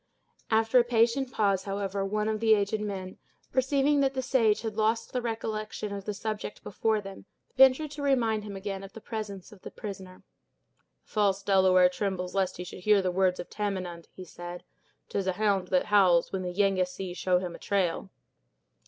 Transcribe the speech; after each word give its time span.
After 0.49 0.79
a 0.79 0.83
patient 0.83 1.31
pause, 1.31 1.65
however, 1.65 2.03
one 2.03 2.27
of 2.27 2.39
the 2.39 2.55
aged 2.55 2.81
men, 2.81 3.19
perceiving 3.53 3.99
that 3.99 4.15
the 4.15 4.23
sage 4.23 4.61
had 4.63 4.75
lost 4.75 5.13
the 5.13 5.21
recollection 5.21 5.93
of 5.93 6.05
the 6.05 6.13
subject 6.15 6.63
before 6.63 6.99
them, 7.01 7.25
ventured 7.55 7.91
to 7.91 8.01
remind 8.01 8.43
him 8.43 8.55
again 8.55 8.83
of 8.83 8.93
the 8.93 8.99
presence 8.99 9.51
of 9.51 9.61
the 9.61 9.69
prisoner. 9.69 10.23
"The 11.05 11.11
false 11.11 11.43
Delaware 11.43 11.87
trembles 11.87 12.33
lest 12.33 12.57
he 12.57 12.63
should 12.63 12.79
hear 12.79 12.99
the 13.03 13.11
words 13.11 13.39
of 13.39 13.47
Tamenund," 13.51 14.07
he 14.11 14.25
said. 14.25 14.63
"'Tis 15.07 15.27
a 15.27 15.33
hound 15.33 15.67
that 15.67 15.85
howls, 15.85 16.31
when 16.31 16.41
the 16.41 16.51
Yengeese 16.51 17.15
show 17.15 17.37
him 17.37 17.53
a 17.53 17.59
trail." 17.59 18.09